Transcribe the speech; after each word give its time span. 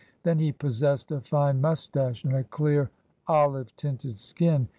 Then 0.23 0.39
he 0.39 0.51
possessed 0.51 1.11
a 1.11 1.21
fine 1.21 1.61
moustache 1.61 2.23
and 2.23 2.33
a 2.33 2.43
clear, 2.43 2.89
olive 3.27 3.75
tinted 3.75 4.17
skin. 4.17 4.67